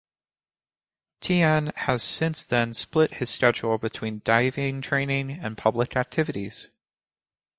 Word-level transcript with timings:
Tian 1.19 1.71
has 1.75 2.01
since 2.01 2.43
then 2.43 2.73
split 2.73 3.17
his 3.17 3.29
schedule 3.29 3.77
between 3.77 4.23
diving 4.25 4.81
training 4.81 5.29
and 5.29 5.55
public 5.59 5.95
activities. 5.95 6.69